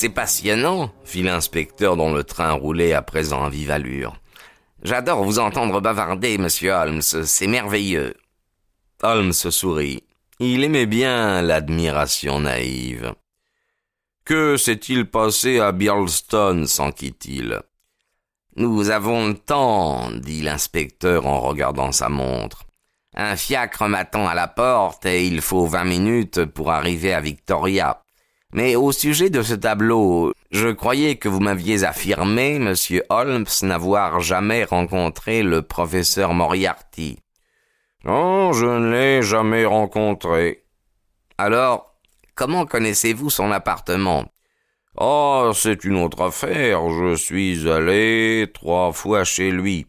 C'est 0.00 0.08
passionnant, 0.08 0.90
fit 1.04 1.22
l'inspecteur 1.22 1.94
dont 1.94 2.14
le 2.14 2.24
train 2.24 2.52
roulait 2.52 2.94
à 2.94 3.02
présent 3.02 3.44
à 3.44 3.50
vive 3.50 3.70
allure. 3.70 4.16
J'adore 4.82 5.22
vous 5.24 5.38
entendre 5.38 5.82
bavarder, 5.82 6.38
monsieur 6.38 6.70
Holmes, 6.70 7.02
c'est 7.02 7.46
merveilleux. 7.46 8.14
Holmes 9.02 9.34
sourit. 9.34 10.02
Il 10.38 10.64
aimait 10.64 10.86
bien 10.86 11.42
l'admiration 11.42 12.40
naïve. 12.40 13.12
Que 14.24 14.56
s'est-il 14.56 15.04
passé 15.04 15.60
à 15.60 15.70
Birlstone, 15.70 16.66
s'enquit-il. 16.66 17.60
Nous 18.56 18.88
avons 18.88 19.28
le 19.28 19.34
temps, 19.34 20.10
dit 20.12 20.40
l'inspecteur 20.40 21.26
en 21.26 21.40
regardant 21.40 21.92
sa 21.92 22.08
montre. 22.08 22.64
Un 23.14 23.36
fiacre 23.36 23.86
m'attend 23.86 24.26
à 24.26 24.34
la 24.34 24.48
porte 24.48 25.04
et 25.04 25.26
il 25.26 25.42
faut 25.42 25.66
vingt 25.66 25.84
minutes 25.84 26.46
pour 26.46 26.70
arriver 26.70 27.12
à 27.12 27.20
Victoria. 27.20 28.02
Mais 28.52 28.74
au 28.74 28.90
sujet 28.90 29.30
de 29.30 29.42
ce 29.42 29.54
tableau, 29.54 30.32
je 30.50 30.68
croyais 30.68 31.16
que 31.16 31.28
vous 31.28 31.40
m'aviez 31.40 31.84
affirmé, 31.84 32.58
monsieur 32.58 33.04
Holmes, 33.08 33.46
n'avoir 33.62 34.20
jamais 34.20 34.64
rencontré 34.64 35.42
le 35.42 35.62
professeur 35.62 36.34
Moriarty. 36.34 37.18
Non, 38.04 38.52
je 38.52 38.66
ne 38.66 38.90
l'ai 38.90 39.22
jamais 39.22 39.64
rencontré. 39.64 40.64
Alors, 41.38 41.94
comment 42.34 42.66
connaissez-vous 42.66 43.30
son 43.30 43.52
appartement? 43.52 44.24
Oh, 44.96 45.52
c'est 45.54 45.84
une 45.84 45.96
autre 45.96 46.22
affaire. 46.22 46.88
Je 46.90 47.14
suis 47.14 47.70
allé 47.70 48.48
trois 48.52 48.92
fois 48.92 49.22
chez 49.22 49.50
lui. 49.50 49.86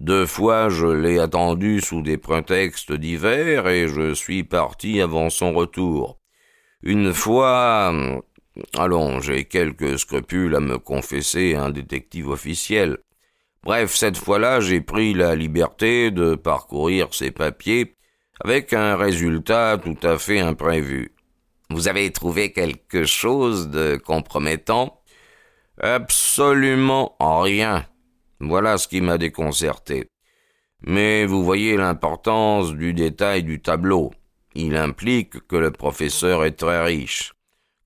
Deux 0.00 0.26
fois 0.26 0.68
je 0.70 0.86
l'ai 0.86 1.20
attendu 1.20 1.80
sous 1.80 2.02
des 2.02 2.18
prétextes 2.18 2.92
divers 2.92 3.68
et 3.68 3.86
je 3.86 4.12
suis 4.12 4.42
parti 4.42 5.00
avant 5.00 5.30
son 5.30 5.52
retour. 5.52 6.18
Une 6.84 7.14
fois... 7.14 7.94
Allons, 8.76 9.20
j'ai 9.20 9.46
quelques 9.46 9.98
scrupules 9.98 10.54
à 10.54 10.60
me 10.60 10.78
confesser 10.78 11.54
un 11.54 11.70
détective 11.70 12.28
officiel. 12.28 12.98
Bref, 13.62 13.94
cette 13.94 14.18
fois-là, 14.18 14.60
j'ai 14.60 14.82
pris 14.82 15.14
la 15.14 15.34
liberté 15.34 16.10
de 16.10 16.34
parcourir 16.34 17.14
ses 17.14 17.30
papiers 17.30 17.96
avec 18.44 18.74
un 18.74 18.96
résultat 18.96 19.78
tout 19.82 19.96
à 20.06 20.18
fait 20.18 20.40
imprévu. 20.40 21.14
Vous 21.70 21.88
avez 21.88 22.12
trouvé 22.12 22.52
quelque 22.52 23.06
chose 23.06 23.70
de 23.70 23.96
compromettant? 23.96 25.00
Absolument 25.80 27.16
rien. 27.18 27.86
Voilà 28.40 28.76
ce 28.76 28.88
qui 28.88 29.00
m'a 29.00 29.16
déconcerté. 29.16 30.06
Mais 30.82 31.24
vous 31.24 31.42
voyez 31.42 31.78
l'importance 31.78 32.74
du 32.74 32.92
détail 32.92 33.42
du 33.42 33.62
tableau. 33.62 34.12
Il 34.54 34.76
implique 34.76 35.46
que 35.48 35.56
le 35.56 35.72
professeur 35.72 36.44
est 36.44 36.58
très 36.58 36.84
riche. 36.84 37.32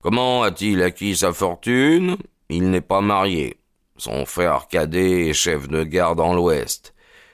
Comment 0.01 0.43
a-t-il 0.43 0.81
acquis 0.83 1.15
sa 1.15 1.33
fortune? 1.33 2.15
Il 2.49 2.69
n'est 2.69 2.81
pas 2.81 3.01
marié. 3.01 3.57
Son 3.97 4.25
frère 4.25 4.67
cadet 4.67 5.29
est 5.29 5.33
chef 5.33 5.67
de 5.67 5.83
gare 5.83 6.15
dans 6.15 6.33
l'Ouest. 6.33 6.93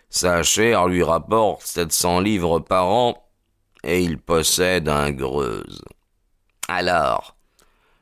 Sa 0.09 0.41
chair 0.43 0.87
lui 0.87 1.03
rapporte 1.03 1.63
sept 1.63 1.91
cents 1.91 2.19
livres 2.19 2.59
par 2.59 2.87
an 2.87 3.29
et 3.83 4.01
il 4.01 4.17
possède 4.17 4.89
un 4.89 5.11
Greuze. 5.11 5.83
Alors 6.67 7.35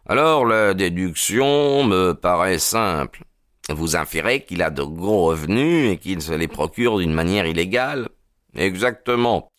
Alors 0.08 0.46
la 0.46 0.74
déduction 0.74 1.84
me 1.84 2.14
paraît 2.14 2.60
simple. 2.60 3.24
Vous 3.70 3.96
inférez 3.96 4.44
qu'il 4.44 4.62
a 4.62 4.70
de 4.70 4.84
gros 4.84 5.26
revenus 5.26 5.92
et 5.92 5.98
qu'il 5.98 6.22
se 6.22 6.34
les 6.34 6.48
procure 6.48 7.00
d'une 7.00 7.14
manière 7.14 7.46
illégale? 7.46 8.10
Exactement. 8.56 9.50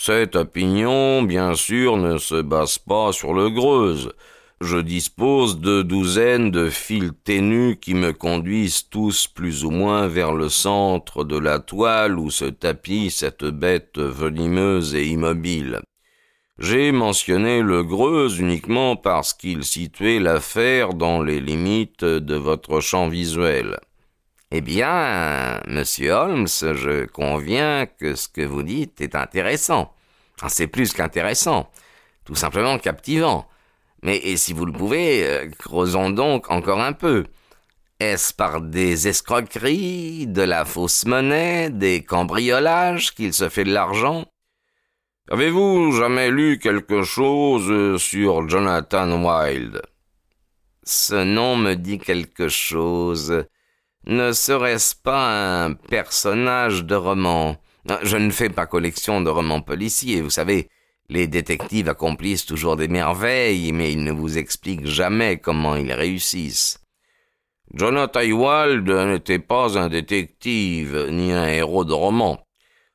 Cette 0.00 0.36
opinion, 0.36 1.24
bien 1.24 1.56
sûr, 1.56 1.96
ne 1.96 2.18
se 2.18 2.40
base 2.40 2.78
pas 2.78 3.10
sur 3.10 3.34
le 3.34 3.50
Greuze. 3.50 4.12
Je 4.60 4.78
dispose 4.78 5.58
de 5.58 5.82
douzaines 5.82 6.52
de 6.52 6.70
fils 6.70 7.10
ténus 7.24 7.78
qui 7.80 7.94
me 7.94 8.12
conduisent 8.12 8.88
tous 8.88 9.26
plus 9.26 9.64
ou 9.64 9.70
moins 9.70 10.06
vers 10.06 10.34
le 10.34 10.48
centre 10.48 11.24
de 11.24 11.36
la 11.36 11.58
toile 11.58 12.16
où 12.16 12.30
se 12.30 12.44
tapit 12.44 13.10
cette 13.10 13.44
bête 13.44 13.98
venimeuse 13.98 14.94
et 14.94 15.04
immobile. 15.04 15.80
J'ai 16.60 16.92
mentionné 16.92 17.60
le 17.60 17.82
Greuze 17.82 18.38
uniquement 18.38 18.94
parce 18.94 19.34
qu'il 19.34 19.64
situait 19.64 20.20
l'affaire 20.20 20.94
dans 20.94 21.24
les 21.24 21.40
limites 21.40 22.04
de 22.04 22.36
votre 22.36 22.78
champ 22.80 23.08
visuel. 23.08 23.80
Eh 24.50 24.62
bien, 24.62 25.60
monsieur 25.66 26.12
Holmes, 26.12 26.48
je 26.48 27.04
conviens 27.04 27.84
que 27.84 28.14
ce 28.14 28.28
que 28.28 28.40
vous 28.40 28.62
dites 28.62 29.00
est 29.02 29.14
intéressant. 29.14 29.94
C'est 30.48 30.68
plus 30.68 30.94
qu'intéressant, 30.94 31.70
tout 32.24 32.34
simplement 32.34 32.78
captivant. 32.78 33.46
Mais 34.02 34.36
si 34.36 34.54
vous 34.54 34.64
le 34.64 34.72
pouvez, 34.72 35.26
euh, 35.26 35.50
creusons 35.58 36.08
donc 36.08 36.50
encore 36.50 36.80
un 36.80 36.94
peu. 36.94 37.26
Est-ce 38.00 38.32
par 38.32 38.62
des 38.62 39.08
escroqueries, 39.08 40.26
de 40.26 40.42
la 40.42 40.64
fausse 40.64 41.04
monnaie, 41.04 41.68
des 41.68 42.02
cambriolages 42.02 43.14
qu'il 43.14 43.34
se 43.34 43.50
fait 43.50 43.64
de 43.64 43.72
l'argent? 43.72 44.24
Avez-vous 45.30 45.92
jamais 45.92 46.30
lu 46.30 46.58
quelque 46.58 47.02
chose 47.02 48.00
sur 48.00 48.48
Jonathan 48.48 49.22
Wilde 49.22 49.82
Ce 50.84 51.22
nom 51.22 51.56
me 51.56 51.74
dit 51.74 51.98
quelque 51.98 52.48
chose. 52.48 53.44
Ne 54.08 54.32
serait-ce 54.32 54.94
pas 54.96 55.64
un 55.66 55.74
personnage 55.74 56.86
de 56.86 56.94
roman? 56.94 57.58
Je 58.02 58.16
ne 58.16 58.30
fais 58.30 58.48
pas 58.48 58.64
collection 58.64 59.20
de 59.20 59.28
romans 59.28 59.60
policiers, 59.60 60.22
vous 60.22 60.30
savez. 60.30 60.70
Les 61.10 61.26
détectives 61.26 61.90
accomplissent 61.90 62.46
toujours 62.46 62.76
des 62.76 62.88
merveilles, 62.88 63.70
mais 63.72 63.92
ils 63.92 64.02
ne 64.02 64.12
vous 64.12 64.38
expliquent 64.38 64.86
jamais 64.86 65.36
comment 65.36 65.76
ils 65.76 65.92
réussissent. 65.92 66.80
Jonathan 67.74 68.22
Wilde 68.22 68.88
n'était 68.88 69.38
pas 69.38 69.78
un 69.78 69.90
détective, 69.90 71.08
ni 71.10 71.32
un 71.32 71.46
héros 71.46 71.84
de 71.84 71.92
roman. 71.92 72.46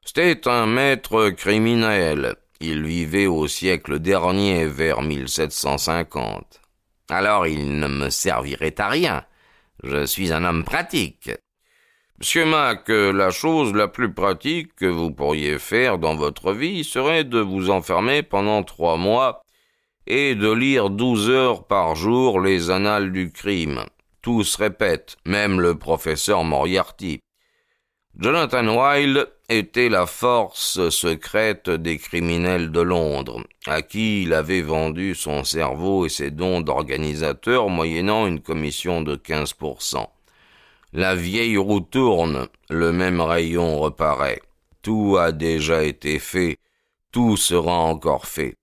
C'était 0.04 0.48
un 0.48 0.66
maître 0.66 1.30
criminel. 1.30 2.38
Il 2.60 2.84
vivait 2.86 3.28
au 3.28 3.48
siècle 3.48 4.00
dernier, 4.00 4.66
vers 4.66 5.04
1750. 5.04 6.60
Alors 7.10 7.46
il 7.46 7.78
ne 7.78 7.88
me 7.88 8.10
servirait 8.10 8.80
à 8.80 8.90
rien. 8.90 9.24
Je 9.84 10.06
suis 10.06 10.32
un 10.32 10.46
homme 10.46 10.64
pratique. 10.64 11.30
Monsieur 12.18 12.46
Mac, 12.46 12.88
la 12.88 13.32
chose 13.32 13.74
la 13.74 13.90
plus 13.90 14.14
pratique 14.14 14.74
que 14.76 14.86
vous 14.86 15.12
pourriez 15.12 15.60
faire 15.60 15.98
dans 15.98 16.16
votre 16.16 16.54
vie 16.54 16.86
serait 16.86 17.26
de 17.26 17.40
vous 17.40 17.70
enfermer 17.70 18.24
pendant 18.24 18.64
trois 18.64 18.96
mois 18.96 19.44
et 20.08 20.36
de 20.36 20.50
lire 20.50 20.90
douze 20.90 21.30
heures 21.30 21.68
par 21.68 21.96
jour 21.96 22.40
les 22.40 22.70
annales 22.70 23.12
du 23.12 23.32
crime. 23.32 23.84
Tout 24.22 24.46
se 24.46 24.58
répète, 24.58 25.18
même 25.26 25.60
le 25.60 25.78
professeur 25.78 26.46
Moriarty. 26.46 27.20
Jonathan 28.18 28.68
Wilde 28.68 29.28
était 29.58 29.90
la 29.90 30.06
force 30.06 30.90
secrète 30.90 31.70
des 31.70 31.98
criminels 31.98 32.72
de 32.72 32.82
Londres, 32.82 33.44
à 33.68 33.82
qui 33.82 34.24
il 34.24 34.34
avait 34.34 34.62
vendu 34.62 35.16
son 35.16 35.44
cerveau 35.44 36.06
et 36.06 36.10
ses 36.10 36.32
dons 36.32 36.62
d'organisateur 36.62 37.70
moyennant 37.70 38.28
une 38.28 38.42
commission 38.42 39.02
de 39.02 39.16
quinze 39.16 39.54
pour 39.54 39.82
cent. 39.82 40.12
La 40.92 41.16
vieille 41.16 41.58
roue 41.58 41.80
tourne, 41.80 42.48
le 42.70 42.92
même 42.92 43.22
rayon 43.22 43.80
reparaît. 43.80 44.42
Tout 44.82 45.18
a 45.18 45.32
déjà 45.32 45.84
été 45.84 46.20
fait, 46.20 46.58
tout 47.12 47.38
sera 47.38 47.78
encore 47.78 48.26
fait. 48.28 48.56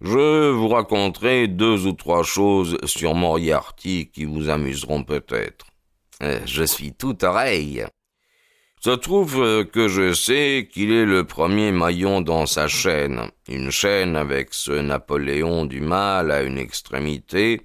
Je 0.00 0.50
vous 0.50 0.68
raconterai 0.68 1.48
deux 1.48 1.86
ou 1.86 1.92
trois 1.92 2.24
choses 2.24 2.76
sur 2.84 3.14
Moriarty 3.14 4.10
qui 4.12 4.24
vous 4.24 4.50
amuseront 4.50 5.02
peut-être. 5.02 5.66
Euh, 6.22 6.40
je 6.44 6.64
suis 6.64 6.92
tout 6.92 7.24
oreille. 7.24 7.84
Se 8.84 8.90
trouve 8.90 9.64
que 9.64 9.88
je 9.88 10.12
sais 10.12 10.68
qu'il 10.70 10.92
est 10.92 11.06
le 11.06 11.24
premier 11.24 11.72
maillon 11.72 12.20
dans 12.20 12.44
sa 12.44 12.68
chaîne, 12.68 13.30
une 13.48 13.70
chaîne 13.70 14.14
avec 14.14 14.52
ce 14.52 14.72
Napoléon 14.72 15.64
du 15.64 15.80
mal 15.80 16.30
à 16.30 16.42
une 16.42 16.58
extrémité, 16.58 17.62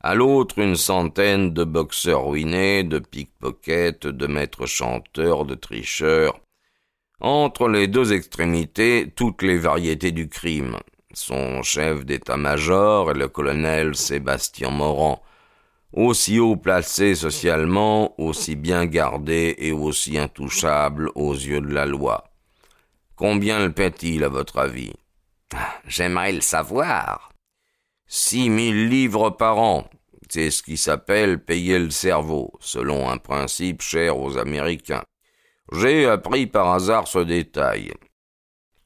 à 0.00 0.14
l'autre 0.14 0.60
une 0.60 0.76
centaine 0.76 1.52
de 1.52 1.64
boxeurs 1.64 2.24
ruinés, 2.24 2.84
de 2.84 3.00
pickpockets, 3.00 4.06
de 4.06 4.26
maîtres 4.28 4.66
chanteurs, 4.66 5.44
de 5.44 5.56
tricheurs. 5.56 6.38
Entre 7.18 7.66
les 7.68 7.88
deux 7.88 8.12
extrémités, 8.12 9.12
toutes 9.16 9.42
les 9.42 9.58
variétés 9.58 10.12
du 10.12 10.28
crime. 10.28 10.76
Son 11.12 11.64
chef 11.64 12.06
d'état-major 12.06 13.10
est 13.10 13.18
le 13.18 13.26
colonel 13.26 13.96
Sébastien 13.96 14.70
Morand, 14.70 15.20
aussi 15.92 16.38
haut 16.38 16.56
placé 16.56 17.14
socialement, 17.14 18.14
aussi 18.20 18.56
bien 18.56 18.86
gardé 18.86 19.54
et 19.58 19.72
aussi 19.72 20.18
intouchable 20.18 21.10
aux 21.14 21.34
yeux 21.34 21.60
de 21.60 21.72
la 21.72 21.86
loi. 21.86 22.24
Combien 23.16 23.60
le 23.66 23.72
paie-t-il, 23.72 24.24
à 24.24 24.28
votre 24.28 24.58
avis? 24.58 24.92
J'aimerais 25.86 26.32
le 26.32 26.40
savoir. 26.40 27.32
Six 28.06 28.48
mille 28.50 28.88
livres 28.88 29.30
par 29.30 29.58
an. 29.58 29.88
C'est 30.28 30.50
ce 30.50 30.62
qui 30.62 30.76
s'appelle 30.76 31.44
payer 31.44 31.78
le 31.78 31.90
cerveau, 31.90 32.52
selon 32.60 33.10
un 33.10 33.18
principe 33.18 33.82
cher 33.82 34.16
aux 34.18 34.38
Américains. 34.38 35.02
J'ai 35.72 36.06
appris 36.06 36.46
par 36.46 36.72
hasard 36.72 37.08
ce 37.08 37.18
détail. 37.18 37.92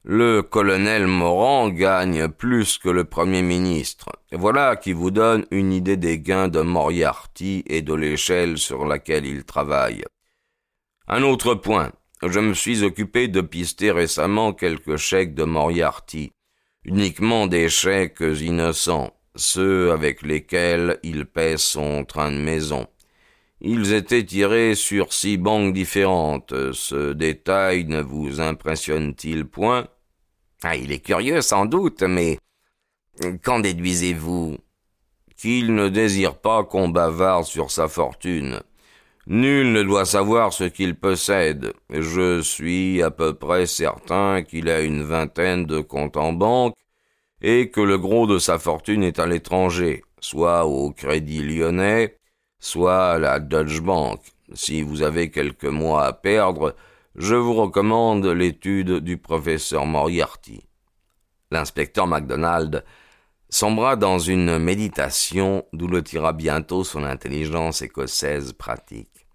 Le 0.06 0.42
colonel 0.42 1.06
Morand 1.06 1.70
gagne 1.70 2.28
plus 2.28 2.76
que 2.76 2.90
le 2.90 3.04
Premier 3.04 3.40
ministre. 3.40 4.10
Voilà 4.32 4.76
qui 4.76 4.92
vous 4.92 5.10
donne 5.10 5.46
une 5.50 5.72
idée 5.72 5.96
des 5.96 6.18
gains 6.18 6.48
de 6.48 6.60
Moriarty 6.60 7.64
et 7.66 7.80
de 7.80 7.94
l'échelle 7.94 8.58
sur 8.58 8.84
laquelle 8.84 9.24
il 9.24 9.44
travaille. 9.44 10.04
Un 11.08 11.22
autre 11.22 11.54
point. 11.54 11.90
Je 12.22 12.38
me 12.38 12.52
suis 12.52 12.84
occupé 12.84 13.28
de 13.28 13.40
pister 13.40 13.92
récemment 13.92 14.52
quelques 14.52 14.98
chèques 14.98 15.34
de 15.34 15.44
Moriarty. 15.44 16.32
Uniquement 16.84 17.46
des 17.46 17.70
chèques 17.70 18.20
innocents, 18.20 19.16
ceux 19.36 19.90
avec 19.90 20.20
lesquels 20.20 20.98
il 21.02 21.24
paie 21.24 21.56
son 21.56 22.04
train 22.04 22.30
de 22.30 22.36
maison. 22.36 22.86
Ils 23.62 23.94
étaient 23.94 24.26
tirés 24.26 24.74
sur 24.74 25.14
six 25.14 25.38
banques 25.38 25.72
différentes. 25.72 26.52
Ce 26.72 27.14
détail 27.14 27.86
ne 27.86 28.02
vous 28.02 28.42
impressionne-t-il 28.42 29.46
point? 29.46 29.86
Ah, 30.66 30.76
il 30.76 30.92
est 30.92 31.00
curieux 31.00 31.42
sans 31.42 31.66
doute, 31.66 32.02
mais 32.02 32.38
qu'en 33.42 33.60
déduisez-vous? 33.60 34.56
Qu'il 35.36 35.74
ne 35.74 35.88
désire 35.90 36.38
pas 36.38 36.64
qu'on 36.64 36.88
bavarde 36.88 37.44
sur 37.44 37.70
sa 37.70 37.86
fortune. 37.86 38.60
Nul 39.26 39.72
ne 39.72 39.82
doit 39.82 40.06
savoir 40.06 40.54
ce 40.54 40.64
qu'il 40.64 40.94
possède. 40.94 41.74
Je 41.90 42.40
suis 42.40 43.02
à 43.02 43.10
peu 43.10 43.34
près 43.34 43.66
certain 43.66 44.42
qu'il 44.42 44.70
a 44.70 44.80
une 44.80 45.02
vingtaine 45.02 45.66
de 45.66 45.80
comptes 45.80 46.16
en 46.16 46.32
banque 46.32 46.74
et 47.42 47.70
que 47.70 47.82
le 47.82 47.98
gros 47.98 48.26
de 48.26 48.38
sa 48.38 48.58
fortune 48.58 49.02
est 49.02 49.18
à 49.18 49.26
l'étranger, 49.26 50.02
soit 50.18 50.64
au 50.64 50.92
Crédit 50.92 51.42
Lyonnais, 51.42 52.16
soit 52.58 53.10
à 53.10 53.18
la 53.18 53.38
Dutch 53.38 53.80
Bank. 53.80 54.20
Si 54.54 54.80
vous 54.80 55.02
avez 55.02 55.30
quelques 55.30 55.64
mois 55.64 56.04
à 56.04 56.12
perdre, 56.14 56.74
je 57.16 57.36
vous 57.36 57.54
recommande 57.54 58.26
l'étude 58.26 58.98
du 58.98 59.18
professeur 59.18 59.86
Moriarty. 59.86 60.66
L'inspecteur 61.50 62.06
MacDonald 62.08 62.84
sombra 63.48 63.94
dans 63.94 64.18
une 64.18 64.58
méditation 64.58 65.64
d'où 65.72 65.86
le 65.86 66.02
tira 66.02 66.32
bientôt 66.32 66.82
son 66.82 67.04
intelligence 67.04 67.82
écossaise 67.82 68.52
pratique. 68.52 69.28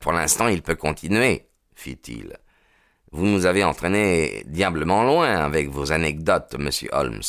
Pour 0.00 0.12
l'instant, 0.12 0.48
il 0.48 0.62
peut 0.62 0.74
continuer, 0.74 1.46
fit-il. 1.76 2.36
Vous 3.12 3.24
nous 3.24 3.46
avez 3.46 3.62
entraîné 3.62 4.42
diablement 4.46 5.04
loin 5.04 5.36
avec 5.36 5.68
vos 5.68 5.92
anecdotes, 5.92 6.56
monsieur 6.58 6.88
Holmes. 6.92 7.22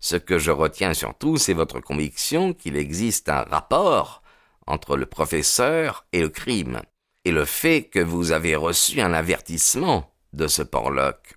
Ce 0.00 0.16
que 0.16 0.38
je 0.38 0.50
retiens 0.50 0.92
surtout, 0.92 1.36
c'est 1.36 1.52
votre 1.52 1.78
conviction 1.78 2.52
qu'il 2.52 2.76
existe 2.76 3.28
un 3.28 3.42
rapport 3.42 4.22
entre 4.66 4.96
le 4.96 5.06
professeur 5.06 6.04
et 6.12 6.20
le 6.20 6.30
crime 6.30 6.82
et 7.24 7.32
le 7.32 7.44
fait 7.44 7.84
que 7.84 8.00
vous 8.00 8.32
avez 8.32 8.56
reçu 8.56 9.00
un 9.00 9.12
avertissement 9.12 10.10
de 10.32 10.46
ce 10.46 10.62
Porlock. 10.62 11.36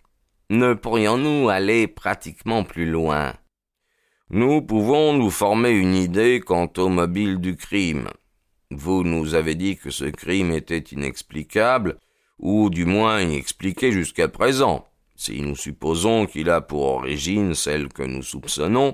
Ne 0.50 0.74
pourrions-nous 0.74 1.50
aller 1.50 1.88
pratiquement 1.88 2.64
plus 2.64 2.86
loin? 2.86 3.34
Nous 4.30 4.62
pouvons 4.62 5.14
nous 5.14 5.30
former 5.30 5.70
une 5.70 5.96
idée 5.96 6.42
quant 6.42 6.72
au 6.78 6.90
mobile 6.90 7.40
du 7.40 7.56
crime. 7.56 8.10
Vous 8.72 9.04
nous 9.04 9.36
avez 9.36 9.56
dit 9.56 9.78
que 9.78 9.90
ce 9.90 10.06
crime 10.06 10.52
était 10.52 10.80
inexplicable, 10.80 11.98
ou 12.38 12.70
du 12.70 12.86
moins 12.86 13.22
inexpliqué 13.22 13.92
jusqu'à 13.92 14.28
présent. 14.28 14.86
Si 15.16 15.42
nous 15.42 15.56
supposons 15.56 16.26
qu'il 16.26 16.50
a 16.50 16.62
pour 16.62 16.84
origine 16.84 17.56
celle 17.56 17.88
que 17.88 18.04
nous 18.04 18.22
soupçonnons, 18.22 18.94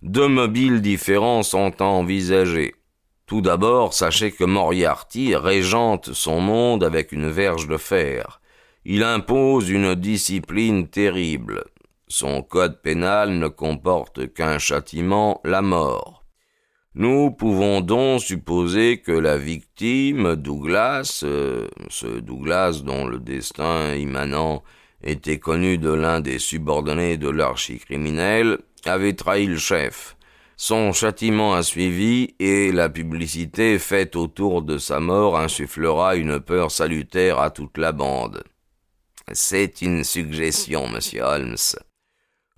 deux 0.00 0.28
mobiles 0.28 0.80
différents 0.80 1.42
sont 1.42 1.80
à 1.80 1.84
envisager. 1.84 2.74
Tout 3.26 3.40
d'abord, 3.40 3.94
sachez 3.94 4.32
que 4.32 4.44
Moriarty 4.44 5.34
régente 5.34 6.12
son 6.12 6.40
monde 6.40 6.84
avec 6.84 7.12
une 7.12 7.28
verge 7.28 7.68
de 7.68 7.76
fer. 7.76 8.40
Il 8.84 9.02
impose 9.02 9.70
une 9.70 9.94
discipline 9.94 10.88
terrible. 10.88 11.64
Son 12.08 12.42
code 12.42 12.82
pénal 12.82 13.38
ne 13.38 13.48
comporte 13.48 14.32
qu'un 14.34 14.58
châtiment, 14.58 15.40
la 15.44 15.62
mort. 15.62 16.22
Nous 16.94 17.30
pouvons 17.30 17.80
donc 17.80 18.20
supposer 18.20 18.98
que 18.98 19.12
la 19.12 19.38
victime, 19.38 20.36
Douglas, 20.36 21.22
euh, 21.24 21.68
ce 21.88 22.06
Douglas 22.06 22.82
dont 22.84 23.06
le 23.06 23.18
destin 23.18 23.94
immanent 23.94 24.62
était 25.02 25.38
connu 25.38 25.78
de 25.78 25.90
l'un 25.90 26.20
des 26.20 26.38
subordonnés 26.38 27.16
de 27.16 27.30
l'archicriminel, 27.30 28.58
avait 28.84 29.14
trahi 29.14 29.46
le 29.46 29.56
chef. 29.56 30.16
Son 30.56 30.92
châtiment 30.92 31.54
a 31.54 31.62
suivi, 31.62 32.34
et 32.38 32.72
la 32.72 32.88
publicité 32.88 33.78
faite 33.78 34.16
autour 34.16 34.62
de 34.62 34.78
sa 34.78 35.00
mort 35.00 35.38
insufflera 35.38 36.16
une 36.16 36.40
peur 36.40 36.70
salutaire 36.70 37.38
à 37.38 37.50
toute 37.50 37.78
la 37.78 37.92
bande. 37.92 38.44
C'est 39.32 39.82
une 39.82 40.04
suggestion, 40.04 40.88
monsieur 40.88 41.22
Holmes. 41.22 41.56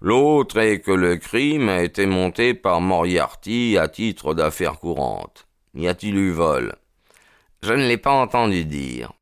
L'autre 0.01 0.59
est 0.59 0.81
que 0.81 0.91
le 0.91 1.17
crime 1.17 1.69
a 1.69 1.83
été 1.83 2.07
monté 2.07 2.53
par 2.53 2.81
Moriarty 2.81 3.79
à 3.79 3.89
titre 3.89 4.35
d'affaire 4.35 4.79
courante. 4.79 5.47
Y 5.75 5.89
a-t-il 5.89 6.17
eu 6.17 6.31
vol? 6.31 6.75
Je 7.63 7.73
ne 7.73 7.87
l'ai 7.87 7.97
pas 7.97 8.13
entendu 8.13 8.65
dire. 8.65 9.13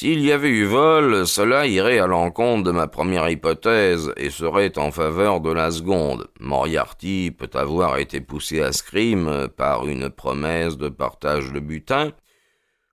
S'il 0.00 0.20
y 0.20 0.30
avait 0.30 0.48
eu 0.48 0.64
vol, 0.64 1.26
cela 1.26 1.66
irait 1.66 1.98
à 1.98 2.06
l'encontre 2.06 2.62
de 2.62 2.70
ma 2.70 2.86
première 2.86 3.28
hypothèse 3.28 4.12
et 4.16 4.30
serait 4.30 4.78
en 4.78 4.92
faveur 4.92 5.40
de 5.40 5.50
la 5.50 5.72
seconde. 5.72 6.28
Moriarty 6.38 7.32
peut 7.36 7.50
avoir 7.54 7.98
été 7.98 8.20
poussé 8.20 8.62
à 8.62 8.72
ce 8.72 9.48
par 9.48 9.88
une 9.88 10.08
promesse 10.08 10.76
de 10.76 10.88
partage 10.88 11.52
de 11.52 11.58
butin, 11.58 12.12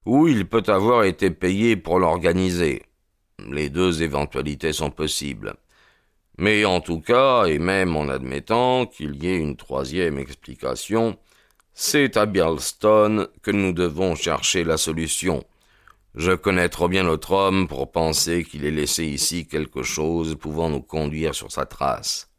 ou 0.08 0.28
il 0.28 0.48
peut 0.48 0.64
avoir 0.66 1.04
été 1.04 1.30
payé 1.30 1.76
pour 1.76 2.00
l'organiser. 2.00 2.82
Les 3.52 3.70
deux 3.70 4.02
éventualités 4.02 4.74
sont 4.74 4.90
possibles. 4.90 5.54
Mais 6.40 6.66
en 6.66 6.82
tout 6.82 7.02
cas, 7.02 7.46
et 7.46 7.60
même 7.60 7.96
en 7.96 8.10
admettant 8.10 8.88
qu'il 8.88 9.24
y 9.24 9.28
ait 9.28 9.38
une 9.38 9.58
troisième 9.58 10.18
explication, 10.18 11.20
c'est 11.76 12.18
à 12.18 12.26
Bialston 12.26 13.28
que 13.44 13.52
nous 13.52 13.74
devons 13.74 14.16
chercher 14.16 14.64
la 14.64 14.78
solution. 14.78 15.46
Je 16.16 16.32
connais 16.32 16.70
trop 16.70 16.88
bien 16.88 17.04
notre 17.04 17.34
homme 17.34 17.68
pour 17.68 17.92
penser 17.92 18.46
qu'il 18.46 18.64
ait 18.64 18.72
laissé 18.72 19.04
ici 19.04 19.48
quelque 19.48 19.84
chose 19.84 20.36
pouvant 20.36 20.70
nous 20.70 20.82
conduire 20.82 21.36
sur 21.36 21.52
sa 21.52 21.66
trace. 21.66 22.32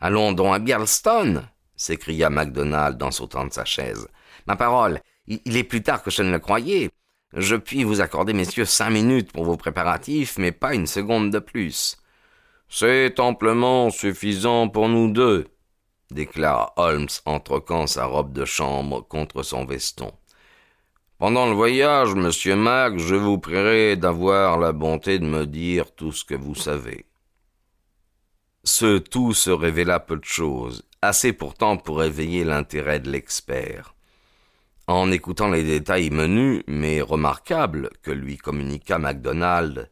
Allons 0.00 0.32
donc 0.32 0.54
à 0.54 0.58
Bialston 0.58 1.44
s'écria 1.76 2.30
MacDonald 2.30 3.00
en 3.02 3.12
sautant 3.12 3.46
de 3.46 3.52
sa 3.52 3.64
chaise. 3.64 4.08
Ma 4.46 4.56
parole, 4.56 5.00
il 5.26 5.56
est 5.56 5.64
plus 5.64 5.82
tard 5.82 6.02
que 6.02 6.10
je 6.10 6.22
ne 6.22 6.32
le 6.32 6.38
croyais. 6.40 6.90
Je 7.32 7.56
puis 7.56 7.84
vous 7.84 8.00
accorder, 8.00 8.32
messieurs, 8.32 8.64
cinq 8.64 8.90
minutes 8.90 9.32
pour 9.32 9.44
vos 9.44 9.56
préparatifs, 9.56 10.36
mais 10.38 10.52
pas 10.52 10.74
une 10.74 10.86
seconde 10.86 11.30
de 11.30 11.38
plus. 11.38 11.96
C'est 12.68 13.20
amplement 13.20 13.90
suffisant 13.90 14.68
pour 14.68 14.88
nous 14.88 15.10
deux, 15.10 15.46
déclara 16.10 16.72
Holmes 16.76 17.08
en 17.24 17.38
troquant 17.38 17.86
sa 17.86 18.06
robe 18.06 18.32
de 18.32 18.44
chambre 18.44 19.06
contre 19.06 19.42
son 19.42 19.64
veston. 19.64 20.12
Pendant 21.24 21.46
le 21.46 21.54
voyage, 21.54 22.14
monsieur 22.14 22.54
Mac, 22.54 22.98
je 22.98 23.14
vous 23.14 23.38
prierai 23.38 23.96
d'avoir 23.96 24.58
la 24.58 24.72
bonté 24.72 25.18
de 25.18 25.24
me 25.24 25.46
dire 25.46 25.94
tout 25.94 26.12
ce 26.12 26.22
que 26.22 26.34
vous 26.34 26.54
savez. 26.54 27.06
Ce 28.62 28.98
tout 28.98 29.32
se 29.32 29.48
révéla 29.48 30.00
peu 30.00 30.18
de 30.18 30.24
choses, 30.26 30.86
assez 31.00 31.32
pourtant 31.32 31.78
pour 31.78 32.04
éveiller 32.04 32.44
l'intérêt 32.44 33.00
de 33.00 33.10
l'expert. 33.10 33.94
En 34.86 35.10
écoutant 35.10 35.48
les 35.48 35.62
détails 35.62 36.10
menus, 36.10 36.62
mais 36.66 37.00
remarquables, 37.00 37.88
que 38.02 38.10
lui 38.10 38.36
communiqua 38.36 38.98
MacDonald, 38.98 39.90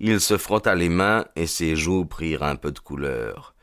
il 0.00 0.20
se 0.20 0.36
frotta 0.36 0.74
les 0.74 0.90
mains 0.90 1.24
et 1.34 1.46
ses 1.46 1.76
joues 1.76 2.04
prirent 2.04 2.42
un 2.42 2.56
peu 2.56 2.72
de 2.72 2.78
couleur. 2.78 3.54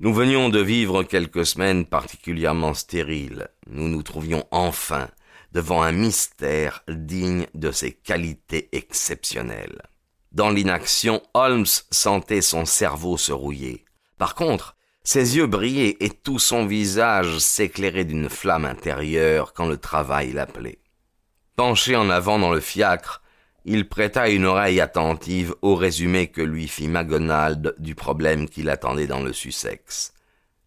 Nous 0.00 0.14
venions 0.14 0.48
de 0.48 0.60
vivre 0.60 1.02
quelques 1.02 1.44
semaines 1.44 1.84
particulièrement 1.84 2.72
stériles. 2.72 3.48
Nous 3.66 3.88
nous 3.88 4.02
trouvions 4.02 4.46
enfin 4.50 5.08
devant 5.52 5.82
un 5.82 5.92
mystère 5.92 6.82
digne 6.88 7.46
de 7.54 7.70
ses 7.70 7.92
qualités 7.92 8.68
exceptionnelles. 8.72 9.82
Dans 10.32 10.50
l'inaction, 10.50 11.22
Holmes 11.34 11.66
sentait 11.90 12.42
son 12.42 12.64
cerveau 12.64 13.16
se 13.16 13.32
rouiller. 13.32 13.84
Par 14.18 14.34
contre, 14.34 14.76
ses 15.04 15.36
yeux 15.36 15.46
brillaient 15.46 15.96
et 16.00 16.10
tout 16.10 16.38
son 16.38 16.66
visage 16.66 17.38
s'éclairait 17.38 18.04
d'une 18.04 18.28
flamme 18.28 18.66
intérieure 18.66 19.54
quand 19.54 19.66
le 19.66 19.78
travail 19.78 20.32
l'appelait. 20.32 20.80
Penché 21.56 21.96
en 21.96 22.10
avant 22.10 22.38
dans 22.38 22.52
le 22.52 22.60
fiacre, 22.60 23.22
il 23.64 23.88
prêta 23.88 24.28
une 24.28 24.44
oreille 24.44 24.80
attentive 24.80 25.54
au 25.62 25.74
résumé 25.74 26.28
que 26.28 26.42
lui 26.42 26.68
fit 26.68 26.88
Magonald 26.88 27.74
du 27.78 27.94
problème 27.94 28.48
qu'il 28.48 28.70
attendait 28.70 29.06
dans 29.06 29.22
le 29.22 29.32
Sussex. 29.32 30.12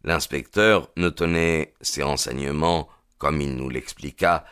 L'inspecteur 0.03 0.89
ne 0.97 1.09
tenait 1.09 1.73
ses 1.81 2.03
renseignements, 2.03 2.89
comme 3.17 3.41
il 3.41 3.55
nous 3.55 3.69
l'expliqua, 3.69 4.43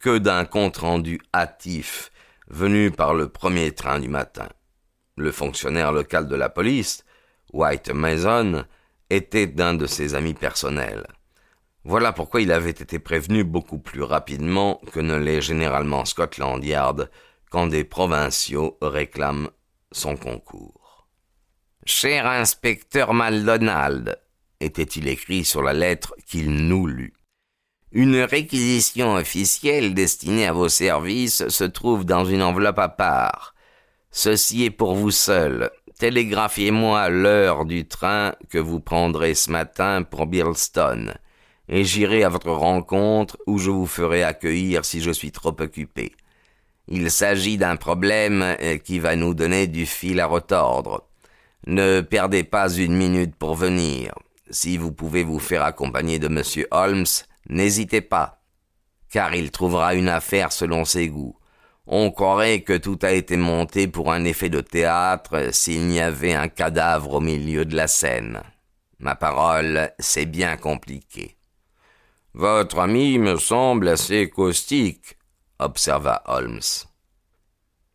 que 0.00 0.18
d'un 0.18 0.44
compte-rendu 0.44 1.20
hâtif 1.34 2.10
venu 2.48 2.90
par 2.90 3.14
le 3.14 3.28
premier 3.28 3.72
train 3.72 3.98
du 3.98 4.08
matin. 4.08 4.48
Le 5.16 5.32
fonctionnaire 5.32 5.92
local 5.92 6.28
de 6.28 6.36
la 6.36 6.48
police, 6.48 7.04
White 7.52 7.90
Mason, 7.90 8.64
était 9.10 9.46
d'un 9.46 9.74
de 9.74 9.86
ses 9.86 10.14
amis 10.14 10.34
personnels. 10.34 11.06
Voilà 11.84 12.12
pourquoi 12.12 12.40
il 12.40 12.52
avait 12.52 12.70
été 12.70 12.98
prévenu 12.98 13.44
beaucoup 13.44 13.78
plus 13.78 14.02
rapidement 14.02 14.80
que 14.92 15.00
ne 15.00 15.16
l'est 15.16 15.40
généralement 15.40 16.04
Scotland 16.04 16.62
Yard 16.62 17.10
quand 17.50 17.66
des 17.66 17.84
provinciaux 17.84 18.76
réclament 18.82 19.48
son 19.90 20.16
concours. 20.16 21.08
Cher 21.86 22.26
inspecteur 22.26 23.14
Maldonald, 23.14 24.20
était-il 24.60 25.08
écrit 25.08 25.44
sur 25.44 25.62
la 25.62 25.72
lettre 25.72 26.14
qu'il 26.26 26.50
nous 26.50 26.86
lut. 26.86 27.14
Une 27.92 28.20
réquisition 28.20 29.14
officielle 29.14 29.94
destinée 29.94 30.46
à 30.46 30.52
vos 30.52 30.68
services 30.68 31.48
se 31.48 31.64
trouve 31.64 32.04
dans 32.04 32.26
une 32.26 32.42
enveloppe 32.42 32.78
à 32.78 32.88
part. 32.88 33.54
Ceci 34.10 34.64
est 34.64 34.70
pour 34.70 34.94
vous 34.94 35.10
seul. 35.10 35.70
Télégraphiez-moi 35.98 37.08
l'heure 37.08 37.64
du 37.64 37.88
train 37.88 38.34
que 38.50 38.58
vous 38.58 38.78
prendrez 38.78 39.34
ce 39.34 39.50
matin 39.50 40.02
pour 40.02 40.26
Birlstone, 40.26 41.14
et 41.68 41.82
j'irai 41.84 42.24
à 42.24 42.28
votre 42.28 42.50
rencontre 42.50 43.38
où 43.46 43.58
je 43.58 43.70
vous 43.70 43.86
ferai 43.86 44.22
accueillir 44.22 44.84
si 44.84 45.00
je 45.00 45.10
suis 45.10 45.32
trop 45.32 45.56
occupé. 45.58 46.12
Il 46.88 47.10
s'agit 47.10 47.56
d'un 47.56 47.76
problème 47.76 48.42
euh, 48.42 48.78
qui 48.78 48.98
va 48.98 49.16
nous 49.16 49.34
donner 49.34 49.66
du 49.66 49.86
fil 49.86 50.20
à 50.20 50.26
retordre. 50.26 51.06
Ne 51.66 52.00
perdez 52.00 52.44
pas 52.44 52.70
une 52.70 52.96
minute 52.96 53.34
pour 53.34 53.54
venir. 53.54 54.14
Si 54.50 54.76
vous 54.78 54.92
pouvez 54.92 55.24
vous 55.24 55.38
faire 55.38 55.64
accompagner 55.64 56.18
de 56.18 56.28
M. 56.28 56.42
Holmes, 56.70 57.04
n'hésitez 57.48 58.00
pas, 58.00 58.42
car 59.10 59.34
il 59.34 59.50
trouvera 59.50 59.94
une 59.94 60.08
affaire 60.08 60.52
selon 60.52 60.84
ses 60.84 61.08
goûts. 61.08 61.38
On 61.86 62.10
croirait 62.10 62.60
que 62.60 62.76
tout 62.76 62.98
a 63.02 63.12
été 63.12 63.36
monté 63.36 63.88
pour 63.88 64.12
un 64.12 64.24
effet 64.24 64.50
de 64.50 64.60
théâtre 64.60 65.48
s'il 65.52 65.86
n'y 65.86 66.00
avait 66.00 66.34
un 66.34 66.48
cadavre 66.48 67.14
au 67.14 67.20
milieu 67.20 67.64
de 67.64 67.74
la 67.74 67.86
scène. 67.86 68.42
Ma 68.98 69.14
parole, 69.14 69.90
c'est 69.98 70.26
bien 70.26 70.56
compliqué. 70.56 71.36
Votre 72.34 72.80
ami 72.80 73.18
me 73.18 73.36
semble 73.36 73.88
assez 73.88 74.28
caustique, 74.28 75.16
observa 75.58 76.22
Holmes. 76.26 76.60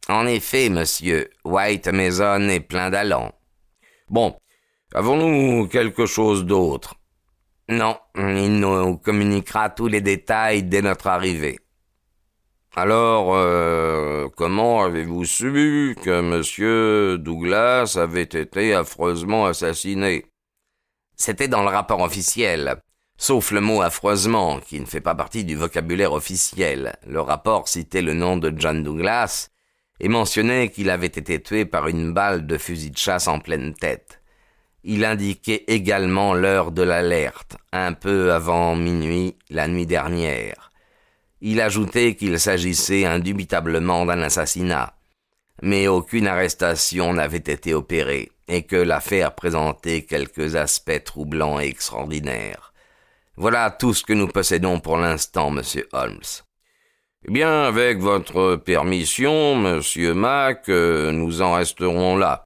En 0.10 0.26
effet, 0.26 0.70
monsieur, 0.70 1.30
White 1.46 1.88
Mason 1.88 2.50
est 2.50 2.60
plein 2.60 2.90
d'allants. 2.90 3.32
Bon, 4.10 4.36
avons-nous 4.94 5.68
quelque 5.68 6.06
chose 6.06 6.46
d'autre? 6.46 6.96
Non, 7.76 7.98
il 8.16 8.60
nous 8.60 8.98
communiquera 8.98 9.72
tous 9.72 9.88
les 9.88 10.02
détails 10.02 10.62
dès 10.62 10.84
notre 10.84 11.08
arrivée. 11.08 11.58
Alors, 12.76 13.34
euh, 13.34 14.28
comment 14.36 14.84
avez-vous 14.84 15.26
su 15.26 15.96
que 16.04 16.22
monsieur 16.22 17.18
Douglas 17.18 17.98
avait 18.00 18.22
été 18.22 18.76
affreusement 18.76 19.48
assassiné? 19.48 20.26
C'était 21.16 21.48
dans 21.48 21.64
le 21.64 21.70
rapport 21.70 22.02
officiel. 22.02 22.78
Sauf 23.18 23.50
le 23.50 23.62
mot 23.62 23.82
affreusement, 23.82 24.60
qui 24.60 24.80
ne 24.80 24.86
fait 24.86 25.02
pas 25.02 25.16
partie 25.16 25.44
du 25.44 25.56
vocabulaire 25.56 26.14
officiel. 26.14 26.96
Le 27.08 27.22
rapport 27.22 27.68
citait 27.68 28.02
le 28.04 28.14
nom 28.14 28.38
de 28.38 28.54
John 28.56 28.84
Douglas 28.84 29.50
et 30.00 30.10
mentionnait 30.10 30.70
qu'il 30.70 30.92
avait 30.92 31.08
été 31.08 31.42
tué 31.42 31.66
par 31.66 31.88
une 31.88 32.14
balle 32.14 32.46
de 32.46 32.58
fusil 32.60 32.92
de 32.92 32.98
chasse 32.98 33.28
en 33.28 33.40
pleine 33.40 33.74
tête. 33.74 34.23
Il 34.84 35.06
indiquait 35.06 35.64
également 35.68 36.34
l'heure 36.34 36.72
de 36.72 36.82
l'alerte, 36.82 37.56
un 37.72 37.94
peu 37.94 38.34
avant 38.34 38.76
minuit 38.76 39.38
la 39.50 39.68
nuit 39.68 39.86
dernière. 39.86 40.72
Il 41.40 41.62
ajoutait 41.62 42.16
qu'il 42.16 42.40
s'agissait 42.40 43.06
indubitablement 43.06 44.06
d'un 44.06 44.22
assassinat, 44.22 44.94
mais 45.62 45.88
aucune 45.88 46.28
arrestation 46.28 47.14
n'avait 47.14 47.38
été 47.38 47.74
opérée, 47.74 48.32
et 48.48 48.64
que 48.64 48.76
l'affaire 48.76 49.36
présentait 49.36 50.04
quelques 50.04 50.56
aspects 50.56 51.04
troublants 51.04 51.62
et 51.62 51.68
extraordinaires. 51.68 52.74
Voilà 53.36 53.72
tout 53.72 53.94
ce 53.94 54.04
que 54.04 54.14
nous 54.14 54.28
possédons 54.28 54.80
pour 54.80 54.98
l'instant, 54.98 55.50
monsieur 55.50 55.88
Holmes. 55.94 56.22
Eh 57.26 57.32
bien, 57.32 57.64
avec 57.64 58.00
votre 58.00 58.58
permission, 58.58 59.56
monsieur 59.56 60.14
Mac, 60.14 60.68
euh, 60.68 61.12
nous 61.12 61.42
en 61.42 61.54
resterons 61.54 62.18
là. 62.18 62.44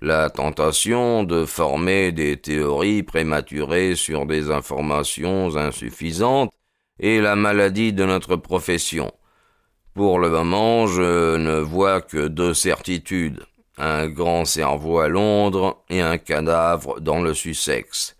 La 0.00 0.30
tentation 0.30 1.24
de 1.24 1.44
former 1.44 2.12
des 2.12 2.36
théories 2.36 3.02
prématurées 3.02 3.96
sur 3.96 4.26
des 4.26 4.50
informations 4.50 5.56
insuffisantes 5.56 6.52
est 7.00 7.20
la 7.20 7.36
maladie 7.36 7.92
de 7.92 8.04
notre 8.04 8.36
profession. 8.36 9.10
Pour 9.94 10.18
le 10.18 10.30
moment, 10.30 10.86
je 10.86 11.36
ne 11.36 11.58
vois 11.58 12.00
que 12.00 12.28
deux 12.28 12.54
certitudes. 12.54 13.44
Un 13.76 14.08
grand 14.08 14.44
cerveau 14.44 15.00
à 15.00 15.08
Londres 15.08 15.84
et 15.88 16.00
un 16.00 16.18
cadavre 16.18 17.00
dans 17.00 17.20
le 17.20 17.34
Sussex 17.34 18.16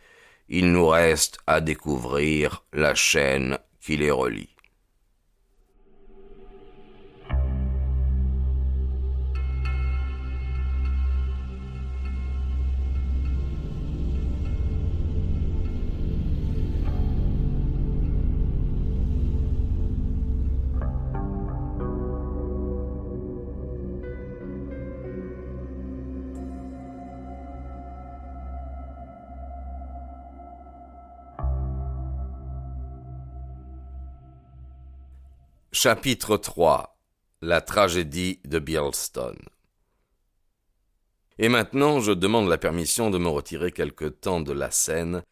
il 0.48 0.72
nous 0.72 0.88
reste 0.88 1.38
à 1.46 1.60
découvrir 1.60 2.64
la 2.72 2.94
chaîne 2.94 3.58
qui 3.80 3.96
les 3.96 4.10
relie. 4.10 4.57
Chapitre 35.80 36.36
3 36.36 36.98
La 37.40 37.60
tragédie 37.60 38.40
de 38.44 38.58
Birlstone 38.58 39.38
Et 41.38 41.48
maintenant, 41.48 42.00
je 42.00 42.10
demande 42.10 42.48
la 42.48 42.58
permission 42.58 43.10
de 43.10 43.18
me 43.18 43.28
retirer 43.28 43.70
quelque 43.70 44.06
temps 44.06 44.40
de 44.40 44.52
la 44.52 44.72
scène 44.72 45.22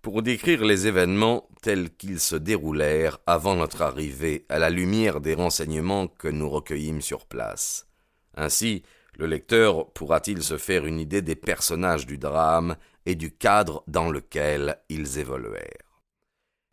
pour 0.00 0.22
décrire 0.22 0.64
les 0.64 0.86
événements 0.86 1.46
tels 1.60 1.94
qu'ils 1.94 2.20
se 2.20 2.36
déroulèrent 2.36 3.18
avant 3.26 3.54
notre 3.54 3.82
arrivée 3.82 4.46
à 4.48 4.58
la 4.58 4.70
lumière 4.70 5.20
des 5.20 5.34
renseignements 5.34 6.08
que 6.08 6.28
nous 6.28 6.48
recueillîmes 6.48 7.02
sur 7.02 7.26
place. 7.26 7.86
Ainsi, 8.34 8.84
le 9.18 9.26
lecteur 9.26 9.92
pourra-t-il 9.92 10.42
se 10.42 10.56
faire 10.56 10.86
une 10.86 11.00
idée 11.00 11.20
des 11.20 11.36
personnages 11.36 12.06
du 12.06 12.16
drame 12.16 12.76
et 13.04 13.14
du 13.14 13.30
cadre 13.30 13.84
dans 13.88 14.10
lequel 14.10 14.78
ils 14.88 15.18
évoluèrent. 15.18 15.91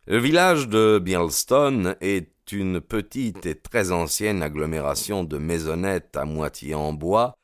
Le 0.06 0.18
village 0.18 0.66
de 0.66 0.98
Birlstone 0.98 1.94
est 2.00 2.52
une 2.52 2.80
petite 2.80 3.44
et 3.44 3.54
très 3.54 3.92
ancienne 3.92 4.42
agglomération 4.42 5.24
de 5.24 5.36
maisonnettes 5.36 6.16
à 6.16 6.24
moitié 6.24 6.74
en 6.74 6.94
bois 6.94 7.36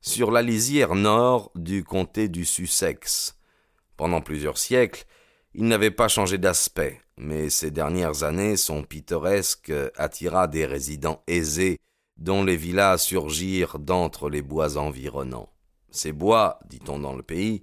sur 0.00 0.32
la 0.32 0.42
lisière 0.42 0.96
nord 0.96 1.52
du 1.54 1.84
comté 1.84 2.28
du 2.28 2.44
Sussex. 2.44 3.38
Pendant 3.96 4.20
plusieurs 4.20 4.58
siècles, 4.58 5.04
il 5.54 5.64
n'avait 5.64 5.92
pas 5.92 6.08
changé 6.08 6.36
d'aspect, 6.36 7.00
mais 7.16 7.48
ces 7.48 7.70
dernières 7.70 8.24
années, 8.24 8.56
son 8.56 8.82
pittoresque 8.82 9.72
attira 9.96 10.48
des 10.48 10.66
résidents 10.66 11.22
aisés 11.28 11.78
dont 12.16 12.42
les 12.42 12.56
villas 12.56 12.98
surgirent 12.98 13.78
d'entre 13.78 14.28
les 14.28 14.42
bois 14.42 14.78
environnants. 14.78 15.52
Ces 15.90 16.12
bois, 16.12 16.58
dit-on 16.68 16.98
dans 16.98 17.14
le 17.14 17.22
pays, 17.22 17.62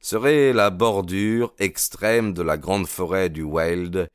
seraient 0.00 0.52
la 0.52 0.70
bordure 0.70 1.54
extrême 1.58 2.32
de 2.32 2.42
la 2.42 2.56
grande 2.56 2.86
forêt 2.86 3.28
du 3.28 3.42
Weald 3.42 4.08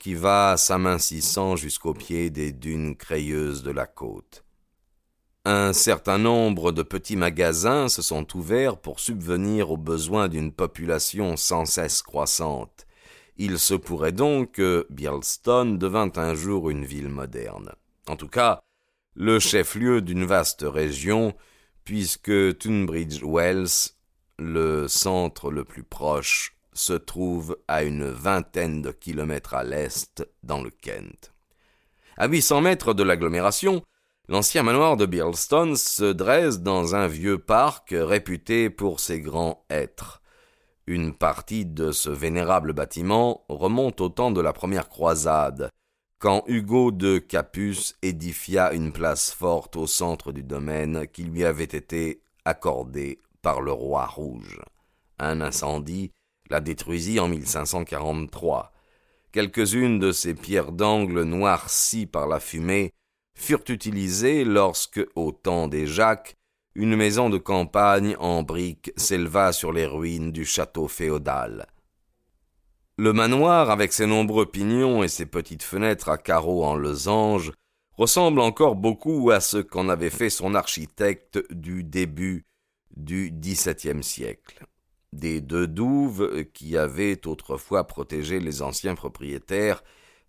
qui 0.00 0.14
va 0.14 0.56
s'amincissant 0.56 1.54
jusqu'au 1.56 1.94
pied 1.94 2.30
des 2.30 2.52
dunes 2.52 2.96
crayeuses 2.96 3.62
de 3.62 3.70
la 3.70 3.86
côte. 3.86 4.44
Un 5.44 5.72
certain 5.72 6.18
nombre 6.18 6.70
de 6.70 6.82
petits 6.82 7.16
magasins 7.16 7.88
se 7.88 8.02
sont 8.02 8.36
ouverts 8.36 8.78
pour 8.78 9.00
subvenir 9.00 9.72
aux 9.72 9.76
besoins 9.76 10.28
d'une 10.28 10.52
population 10.52 11.36
sans 11.36 11.66
cesse 11.66 12.02
croissante. 12.02 12.86
Il 13.36 13.58
se 13.58 13.74
pourrait 13.74 14.12
donc 14.12 14.52
que 14.52 14.86
Bielstone 14.90 15.78
devint 15.78 16.12
un 16.16 16.34
jour 16.34 16.70
une 16.70 16.84
ville 16.84 17.08
moderne. 17.08 17.72
En 18.06 18.16
tout 18.16 18.28
cas, 18.28 18.60
le 19.14 19.40
chef-lieu 19.40 20.00
d'une 20.00 20.24
vaste 20.24 20.64
région, 20.66 21.34
puisque 21.84 22.58
Tunbridge 22.58 23.22
Wells, 23.24 23.94
le 24.42 24.88
centre 24.88 25.50
le 25.50 25.64
plus 25.64 25.84
proche, 25.84 26.56
se 26.72 26.92
trouve 26.94 27.56
à 27.68 27.82
une 27.82 28.08
vingtaine 28.08 28.82
de 28.82 28.92
kilomètres 28.92 29.54
à 29.54 29.64
l'est, 29.64 30.26
dans 30.42 30.62
le 30.62 30.70
Kent. 30.70 31.32
À 32.16 32.28
huit 32.28 32.42
cents 32.42 32.60
mètres 32.60 32.94
de 32.94 33.02
l'agglomération, 33.02 33.82
L'ancien 34.28 34.62
manoir 34.62 34.96
de 34.96 35.04
Birlstone 35.04 35.74
se 35.74 36.04
dresse 36.04 36.60
dans 36.60 36.94
un 36.94 37.08
vieux 37.08 37.38
parc 37.38 37.88
réputé 37.92 38.70
pour 38.70 39.00
ses 39.00 39.20
grands 39.20 39.64
êtres. 39.68 40.22
Une 40.86 41.12
partie 41.12 41.66
de 41.66 41.90
ce 41.90 42.08
vénérable 42.08 42.72
bâtiment 42.72 43.44
remonte 43.48 44.00
au 44.00 44.08
temps 44.08 44.30
de 44.30 44.40
la 44.40 44.52
première 44.52 44.88
croisade, 44.88 45.70
quand 46.20 46.44
Hugo 46.46 46.92
de 46.92 47.18
Capus 47.18 47.96
édifia 48.00 48.72
une 48.72 48.92
place 48.92 49.32
forte 49.32 49.76
au 49.76 49.88
centre 49.88 50.30
du 50.30 50.44
domaine 50.44 51.08
qui 51.12 51.24
lui 51.24 51.44
avait 51.44 51.64
été 51.64 52.22
accordée 52.44 53.18
par 53.42 53.60
le 53.60 53.72
roi 53.72 54.06
rouge. 54.06 54.60
Un 55.18 55.40
incendie 55.40 56.12
la 56.50 56.60
détruisit 56.60 57.18
en 57.18 57.28
1543. 57.28 58.72
Quelques-unes 59.32 59.98
de 59.98 60.12
ces 60.12 60.34
pierres 60.34 60.72
d'angle 60.72 61.22
noircies 61.22 62.06
par 62.06 62.26
la 62.26 62.40
fumée 62.40 62.92
furent 63.34 63.64
utilisées 63.68 64.44
lorsque, 64.44 65.00
au 65.16 65.32
temps 65.32 65.68
des 65.68 65.86
Jacques, 65.86 66.36
une 66.74 66.96
maison 66.96 67.30
de 67.30 67.38
campagne 67.38 68.16
en 68.18 68.42
briques 68.42 68.92
s'éleva 68.96 69.52
sur 69.52 69.72
les 69.72 69.86
ruines 69.86 70.32
du 70.32 70.44
château 70.44 70.88
féodal. 70.88 71.66
Le 72.98 73.12
manoir, 73.12 73.70
avec 73.70 73.92
ses 73.92 74.06
nombreux 74.06 74.46
pignons 74.46 75.02
et 75.02 75.08
ses 75.08 75.26
petites 75.26 75.62
fenêtres 75.62 76.10
à 76.10 76.18
carreaux 76.18 76.64
en 76.64 76.74
losange, 76.74 77.52
ressemble 77.96 78.40
encore 78.40 78.76
beaucoup 78.76 79.30
à 79.30 79.40
ce 79.40 79.58
qu'en 79.58 79.88
avait 79.88 80.10
fait 80.10 80.30
son 80.30 80.54
architecte 80.54 81.40
du 81.50 81.84
début 81.84 82.44
du 82.96 83.30
XVIIe 83.30 84.02
siècle. 84.02 84.64
Des 85.12 85.40
deux 85.40 85.66
douves 85.66 86.44
qui 86.54 86.76
avaient 86.76 87.26
autrefois 87.26 87.86
protégé 87.86 88.40
les 88.40 88.62
anciens 88.62 88.94
propriétaires 88.94 89.82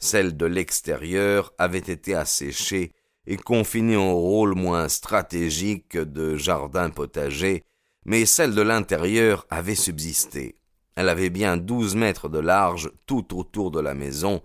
celles 0.03 0.35
de 0.35 0.45
l'extérieur 0.45 1.53
avaient 1.57 1.77
été 1.77 2.13
asséchées 2.13 2.91
et 3.25 3.37
confinées 3.37 3.95
au 3.95 4.15
rôle 4.15 4.53
moins 4.53 4.89
stratégique 4.89 5.95
de 5.95 6.35
jardin 6.35 6.89
potager, 6.89 7.63
mais 8.03 8.25
celles 8.25 8.53
de 8.53 8.61
l'intérieur 8.61 9.47
avaient 9.49 9.75
subsisté. 9.75 10.57
Elle 10.95 11.07
avait 11.07 11.29
bien 11.29 11.55
douze 11.55 11.95
mètres 11.95 12.27
de 12.27 12.39
large 12.39 12.91
tout 13.05 13.37
autour 13.39 13.71
de 13.71 13.79
la 13.79 13.93
maison, 13.93 14.41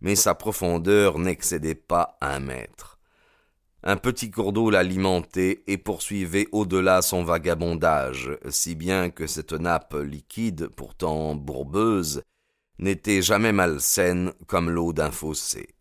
mais 0.00 0.16
sa 0.16 0.34
profondeur 0.34 1.18
n'excédait 1.18 1.74
pas 1.74 2.16
un 2.22 2.40
mètre. 2.40 2.91
Un 3.84 3.96
petit 3.96 4.30
cours 4.30 4.52
d'eau 4.52 4.70
l'alimentait 4.70 5.64
et 5.66 5.76
poursuivait 5.76 6.46
au-delà 6.52 7.02
son 7.02 7.24
vagabondage, 7.24 8.30
si 8.48 8.76
bien 8.76 9.10
que 9.10 9.26
cette 9.26 9.52
nappe 9.52 9.94
liquide, 9.94 10.68
pourtant 10.68 11.34
bourbeuse, 11.34 12.22
n'était 12.78 13.22
jamais 13.22 13.50
malsaine 13.50 14.32
comme 14.46 14.70
l'eau 14.70 14.92
d'un 14.92 15.10
fossé. 15.10 15.74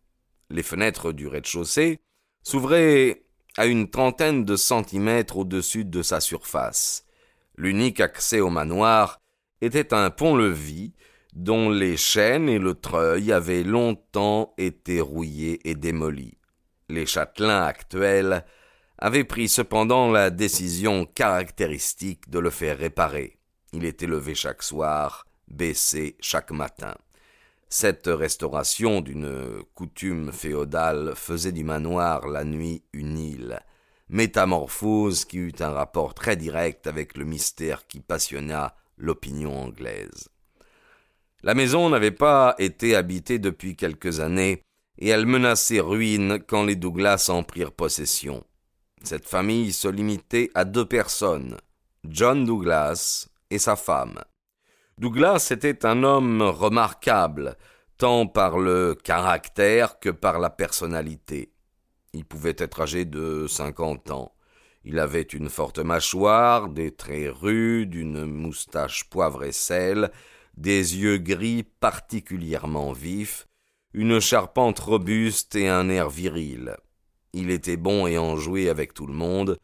Les 0.50 0.64
fenêtres 0.64 1.12
du 1.12 1.28
rez-de-chaussée 1.28 2.00
s'ouvraient 2.42 3.22
à 3.56 3.68
une 3.68 3.88
trentaine 3.92 4.46
de 4.46 4.56
centimètres 4.56 5.38
au-dessus 5.38 5.86
de 5.86 6.02
sa 6.02 6.22
surface. 6.22 7.06
L'unique 7.56 8.00
accès 8.00 8.40
au 8.40 8.50
manoir 8.50 9.20
était 9.62 9.94
un 9.94 10.10
pont-levis 10.10 10.94
dont 11.34 11.70
les 11.70 11.98
chaînes 11.98 12.50
et 12.50 12.58
le 12.58 12.74
treuil 12.74 13.32
avaient 13.32 13.64
longtemps 13.64 14.56
été 14.58 15.02
rouillés 15.02 15.60
et 15.70 15.76
démolis. 15.76 16.41
Les 16.92 17.06
châtelains 17.06 17.64
actuels 17.64 18.44
avaient 18.98 19.24
pris 19.24 19.48
cependant 19.48 20.12
la 20.12 20.30
décision 20.30 21.06
caractéristique 21.06 22.30
de 22.30 22.38
le 22.38 22.50
faire 22.50 22.78
réparer. 22.78 23.38
Il 23.72 23.86
était 23.86 24.08
levé 24.08 24.36
chaque 24.36 24.62
soir, 24.62 25.26
baissé 25.48 26.18
chaque 26.20 26.52
matin. 26.52 26.94
Cette 27.70 28.08
restauration 28.08 29.00
d'une 29.00 29.64
coutume 29.74 30.34
féodale 30.34 31.14
faisait 31.16 31.54
du 31.54 31.64
manoir 31.64 32.28
la 32.28 32.44
nuit 32.44 32.84
une 32.92 33.18
île, 33.18 33.62
métamorphose 34.10 35.24
qui 35.24 35.38
eut 35.38 35.56
un 35.62 35.70
rapport 35.70 36.14
très 36.14 36.36
direct 36.36 36.88
avec 36.88 37.16
le 37.16 37.24
mystère 37.24 37.88
qui 37.88 38.02
passionna 38.02 38.76
l'opinion 38.98 39.58
anglaise. 39.58 40.28
La 41.42 41.54
maison 41.54 41.90
n'avait 41.90 42.12
pas 42.12 42.54
été 42.60 42.98
habitée 42.98 43.40
depuis 43.40 43.78
quelques 43.78 44.20
années, 44.20 44.62
et 45.02 45.10
elle 45.10 45.26
menaçait 45.26 45.80
ruine 45.80 46.40
quand 46.48 46.64
les 46.64 46.76
Douglas 46.76 47.28
en 47.30 47.44
prirent 47.44 47.74
possession. 47.74 48.46
Cette 49.04 49.28
famille 49.28 49.74
se 49.74 49.88
limitait 49.88 50.52
à 50.54 50.64
deux 50.64 50.86
personnes, 50.86 51.58
John 52.08 52.46
Douglas 52.46 53.28
et 53.50 53.58
sa 53.58 53.76
femme. 53.76 54.20
Douglas 55.00 55.48
était 55.50 55.88
un 55.88 56.04
homme 56.04 56.44
remarquable, 56.44 57.58
tant 57.98 58.28
par 58.28 58.60
le 58.60 58.96
caractère 58.96 60.00
que 60.00 60.12
par 60.12 60.40
la 60.40 60.52
personnalité. 60.52 61.52
Il 62.14 62.24
pouvait 62.24 62.56
être 62.58 62.82
âgé 62.82 63.04
de 63.06 63.48
cinquante 63.48 64.12
ans. 64.12 64.36
Il 64.84 65.00
avait 65.00 65.22
une 65.22 65.50
forte 65.50 65.80
mâchoire, 65.80 66.70
des 66.70 66.92
traits 66.92 67.32
rudes, 67.32 67.96
une 67.96 68.26
moustache 68.26 69.10
poivre 69.10 69.44
et 69.44 69.52
sel, 69.52 70.12
des 70.58 70.98
yeux 70.98 71.18
gris 71.18 71.64
particulièrement 71.64 72.92
vifs, 72.92 73.48
une 73.94 74.20
charpente 74.20 74.80
robuste 74.80 75.56
et 75.56 75.68
un 75.68 75.90
air 75.90 76.10
viril. 76.10 76.76
Il 77.34 77.50
était 77.50 77.78
bon 77.78 78.08
et 78.08 78.18
enjoué 78.18 78.70
avec 78.70 78.94
tout 78.94 79.08
le 79.08 79.14
monde, 79.14 79.58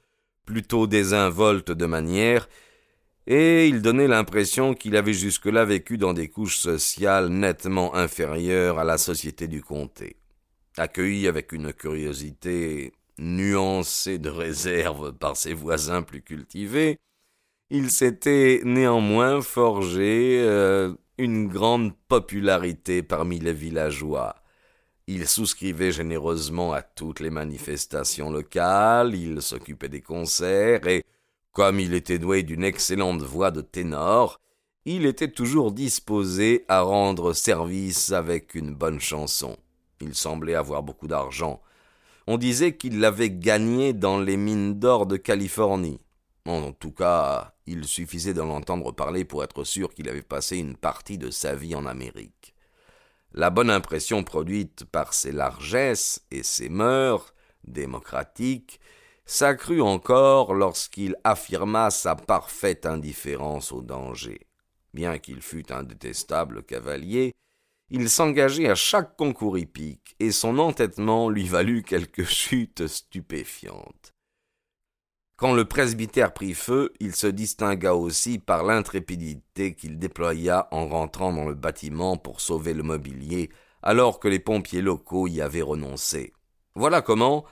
plutôt 0.46 0.88
désinvolte 0.88 1.72
de 1.72 1.86
manière, 1.86 2.48
et 3.26 3.68
il 3.68 3.82
donnait 3.82 4.08
l'impression 4.08 4.74
qu'il 4.74 4.96
avait 4.96 5.14
jusque-là 5.14 5.66
vécu 5.66 5.98
dans 5.98 6.14
des 6.14 6.30
couches 6.30 6.58
sociales 6.58 7.28
nettement 7.28 7.94
inférieures 7.94 8.80
à 8.80 8.86
la 8.86 8.98
société 8.98 9.48
du 9.48 9.62
comté. 9.62 10.16
Accueilli 10.78 11.28
avec 11.28 11.52
une 11.52 11.74
curiosité 11.74 12.94
nuancée 13.20 14.18
de 14.18 14.30
réserve 14.30 15.12
par 15.12 15.36
ses 15.36 15.54
voisins 15.54 16.04
plus 16.04 16.22
cultivés, 16.22 17.00
il 17.70 17.90
s'était 17.90 18.62
néanmoins 18.64 19.42
forgé 19.42 20.40
euh, 20.42 20.94
une 21.18 21.48
grande 21.48 21.94
popularité 22.08 23.02
parmi 23.02 23.40
les 23.40 23.54
villageois. 23.54 24.36
Il 25.08 25.28
souscrivait 25.28 25.92
généreusement 25.92 26.74
à 26.74 26.82
toutes 26.82 27.22
les 27.22 27.30
manifestations 27.30 28.30
locales, 28.30 29.16
il 29.16 29.42
s'occupait 29.42 29.90
des 29.90 30.02
concerts, 30.02 30.86
et 30.88 31.04
comme 31.54 31.80
il 31.80 31.94
était 31.94 32.20
doué 32.20 32.44
d'une 32.44 32.64
excellente 32.64 33.22
voix 33.22 33.52
de 33.52 33.62
ténor, 33.62 34.40
il 34.86 35.06
était 35.06 35.32
toujours 35.32 35.72
disposé 35.72 36.66
à 36.68 36.82
rendre 36.82 37.34
service 37.34 38.12
avec 38.12 38.54
une 38.54 38.76
bonne 38.76 39.00
chanson. 39.00 39.58
Il 40.00 40.14
semblait 40.14 40.56
avoir 40.56 40.84
beaucoup 40.84 41.08
d'argent. 41.08 41.62
On 42.28 42.38
disait 42.38 42.76
qu'il 42.76 43.00
l'avait 43.00 43.32
gagné 43.32 43.94
dans 43.94 44.20
les 44.20 44.38
mines 44.38 44.80
d'or 44.80 45.06
de 45.08 45.18
Californie. 45.18 46.00
En 46.46 46.74
tout 46.74 46.92
cas, 46.92 47.54
il 47.68 47.86
suffisait 47.86 48.34
d'en 48.34 48.50
entendre 48.50 48.92
parler 48.92 49.26
pour 49.26 49.44
être 49.44 49.64
sûr 49.64 49.94
qu'il 49.94 50.10
avait 50.10 50.22
passé 50.22 50.58
une 50.58 50.78
partie 50.78 51.18
de 51.18 51.30
sa 51.30 51.56
vie 51.56 51.76
en 51.76 51.86
Amérique. 51.86 52.56
La 53.34 53.50
bonne 53.50 53.70
impression 53.70 54.24
produite 54.24 54.86
par 54.86 55.14
ses 55.14 55.32
largesses 55.32 56.26
et 56.32 56.44
ses 56.44 56.70
mœurs 56.70 57.34
démocratiques 57.66 58.80
s'accrut 59.26 59.82
encore 59.82 60.54
lorsqu'il 60.54 61.16
affirma 61.26 61.92
sa 61.92 62.16
parfaite 62.16 62.86
indifférence 62.86 63.74
au 63.74 63.82
danger. 63.82 64.48
Bien 64.94 65.20
qu'il 65.20 65.42
fût 65.42 65.72
un 65.72 65.84
détestable 65.84 66.64
cavalier, 66.64 67.34
il 67.90 68.10
s'engageait 68.10 68.70
à 68.70 68.76
chaque 68.76 69.16
concours 69.16 69.58
hippique, 69.58 70.16
et 70.20 70.32
son 70.32 70.60
entêtement 70.60 71.30
lui 71.30 71.46
valut 71.46 71.84
quelques 71.84 72.24
chutes 72.26 72.88
stupéfiantes. 72.88 74.14
Quand 75.38 75.54
le 75.54 75.66
presbytère 75.66 76.34
prit 76.34 76.56
feu, 76.56 76.92
il 77.00 77.16
se 77.16 77.28
distingua 77.28 77.94
aussi 77.94 78.40
par 78.40 78.64
l'intrépidité 78.64 79.76
qu'il 79.76 80.00
déploya 80.00 80.68
en 80.72 80.88
rentrant 80.88 81.32
dans 81.32 81.46
le 81.46 81.54
bâtiment 81.54 82.18
pour 82.18 82.42
sauver 82.42 82.74
le 82.74 82.82
mobilier, 82.82 83.52
alors 83.84 84.20
que 84.20 84.28
les 84.28 84.40
pompiers 84.40 84.82
locaux 84.82 85.28
y 85.28 85.40
avaient 85.40 85.62
renoncé. 85.62 86.34
Voilà 86.74 87.04
comment, 87.04 87.46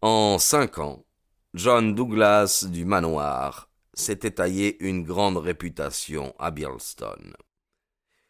en 0.00 0.38
cinq 0.38 0.78
ans, 0.78 1.04
John 1.52 1.94
Douglas 1.94 2.64
du 2.66 2.86
manoir 2.86 3.68
s'était 3.92 4.30
taillé 4.30 4.82
une 4.82 5.02
grande 5.02 5.36
réputation 5.36 6.34
à 6.38 6.50
Birlstone. 6.50 7.34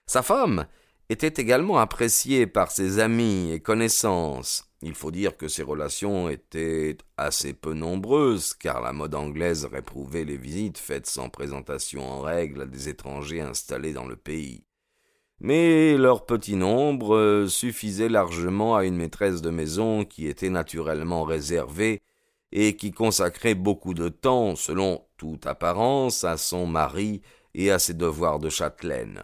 Sa 0.06 0.22
femme 0.22 0.66
était 1.08 1.40
également 1.40 1.78
appréciée 1.78 2.48
par 2.48 2.72
ses 2.72 2.98
amis 2.98 3.52
et 3.52 3.60
connaissances. 3.60 4.67
Il 4.80 4.94
faut 4.94 5.10
dire 5.10 5.36
que 5.36 5.48
ses 5.48 5.64
relations 5.64 6.28
étaient 6.28 6.96
assez 7.16 7.52
peu 7.52 7.74
nombreuses, 7.74 8.54
car 8.54 8.80
la 8.80 8.92
mode 8.92 9.14
anglaise 9.16 9.64
réprouvait 9.64 10.24
les 10.24 10.36
visites 10.36 10.78
faites 10.78 11.06
sans 11.06 11.28
présentation 11.28 12.08
en 12.08 12.20
règle 12.20 12.62
à 12.62 12.66
des 12.66 12.88
étrangers 12.88 13.40
installés 13.40 13.92
dans 13.92 14.06
le 14.06 14.16
pays. 14.16 14.64
Mais 15.40 15.96
leur 15.96 16.26
petit 16.26 16.54
nombre 16.54 17.46
suffisait 17.48 18.08
largement 18.08 18.76
à 18.76 18.84
une 18.84 18.96
maîtresse 18.96 19.40
de 19.40 19.50
maison 19.50 20.04
qui 20.04 20.26
était 20.26 20.50
naturellement 20.50 21.24
réservée 21.24 22.02
et 22.52 22.76
qui 22.76 22.92
consacrait 22.92 23.54
beaucoup 23.54 23.94
de 23.94 24.08
temps, 24.08 24.56
selon 24.56 25.04
toute 25.16 25.46
apparence, 25.46 26.24
à 26.24 26.36
son 26.36 26.66
mari 26.66 27.20
et 27.54 27.70
à 27.70 27.78
ses 27.78 27.94
devoirs 27.94 28.38
de 28.38 28.48
châtelaine. 28.48 29.22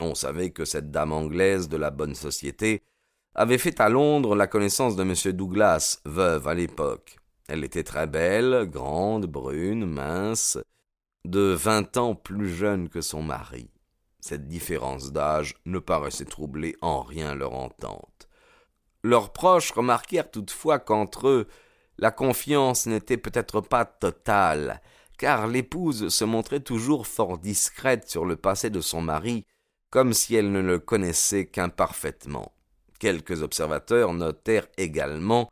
On 0.00 0.14
savait 0.14 0.50
que 0.50 0.64
cette 0.64 0.90
dame 0.90 1.12
anglaise 1.12 1.68
de 1.68 1.76
la 1.76 1.90
bonne 1.90 2.14
société 2.14 2.82
avait 3.38 3.58
fait 3.58 3.80
à 3.80 3.90
Londres 3.90 4.34
la 4.34 4.46
connaissance 4.46 4.96
de 4.96 5.02
M. 5.02 5.36
Douglas, 5.36 6.00
veuve 6.06 6.48
à 6.48 6.54
l'époque. 6.54 7.18
Elle 7.48 7.64
était 7.64 7.84
très 7.84 8.06
belle, 8.06 8.66
grande, 8.66 9.26
brune, 9.26 9.84
mince, 9.84 10.58
de 11.26 11.52
vingt 11.52 11.98
ans 11.98 12.14
plus 12.14 12.48
jeune 12.48 12.88
que 12.88 13.02
son 13.02 13.22
mari. 13.22 13.68
Cette 14.20 14.48
différence 14.48 15.12
d'âge 15.12 15.54
ne 15.66 15.78
paraissait 15.78 16.24
troubler 16.24 16.76
en 16.80 17.02
rien 17.02 17.34
leur 17.34 17.52
entente. 17.52 18.26
Leurs 19.04 19.34
proches 19.34 19.70
remarquèrent 19.70 20.30
toutefois 20.30 20.78
qu'entre 20.78 21.28
eux 21.28 21.46
la 21.98 22.10
confiance 22.10 22.86
n'était 22.86 23.18
peut-être 23.18 23.60
pas 23.60 23.84
totale, 23.84 24.80
car 25.18 25.46
l'épouse 25.46 26.08
se 26.08 26.24
montrait 26.24 26.60
toujours 26.60 27.06
fort 27.06 27.36
discrète 27.36 28.08
sur 28.08 28.24
le 28.24 28.36
passé 28.36 28.70
de 28.70 28.80
son 28.80 29.02
mari, 29.02 29.44
comme 29.90 30.14
si 30.14 30.34
elle 30.34 30.52
ne 30.52 30.60
le 30.60 30.78
connaissait 30.78 31.46
qu'imparfaitement. 31.46 32.55
Quelques 32.98 33.42
observateurs 33.42 34.14
notèrent 34.14 34.68
également 34.78 35.48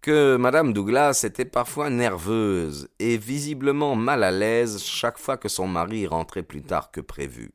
que 0.00 0.36
madame 0.36 0.72
Douglas 0.72 1.22
était 1.24 1.44
parfois 1.44 1.90
nerveuse 1.90 2.88
et 2.98 3.16
visiblement 3.18 3.96
mal 3.96 4.22
à 4.22 4.30
l'aise 4.30 4.82
chaque 4.82 5.18
fois 5.18 5.36
que 5.36 5.48
son 5.48 5.66
mari 5.66 6.06
rentrait 6.06 6.42
plus 6.42 6.62
tard 6.62 6.90
que 6.90 7.00
prévu. 7.00 7.52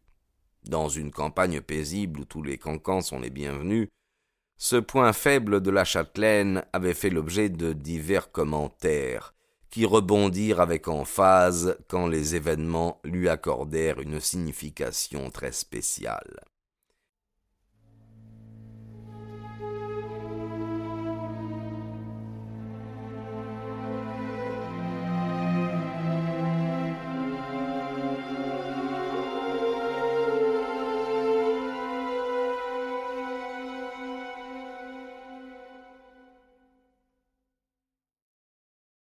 Dans 0.65 0.88
une 0.88 1.12
campagne 1.12 1.62
paisible 1.62 2.22
où 2.22 2.26
tous 2.26 2.43
les 2.43 2.58
cancans 2.58 3.02
sont 3.02 3.19
les 3.19 3.30
bienvenus, 3.30 3.88
ce 4.58 4.76
point 4.76 5.13
faible 5.13 5.62
de 5.62 5.72
la 5.72 5.84
châtelaine 5.84 6.63
avait 6.74 6.93
fait 6.93 7.10
l'objet 7.10 7.50
de 7.50 7.74
divers 7.74 8.32
commentaires, 8.32 9.34
qui 9.69 9.86
rebondirent 9.86 10.62
avec 10.62 10.88
emphase 10.88 11.78
quand 11.88 12.08
les 12.08 12.36
événements 12.36 13.02
lui 13.04 13.28
accordèrent 13.28 14.00
une 14.00 14.19
signification 14.19 15.32
très 15.32 15.52
spéciale. 15.52 16.43